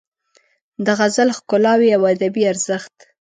[0.85, 2.95] د غزل ښکلاوې او ادبي ارزښت